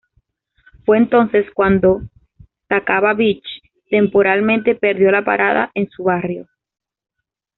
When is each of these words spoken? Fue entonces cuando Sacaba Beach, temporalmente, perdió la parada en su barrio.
Fue 0.83 0.97
entonces 0.97 1.45
cuando 1.53 2.01
Sacaba 2.67 3.13
Beach, 3.13 3.45
temporalmente, 3.91 4.73
perdió 4.73 5.11
la 5.11 5.23
parada 5.23 5.69
en 5.75 5.91
su 5.91 6.05
barrio. 6.05 6.47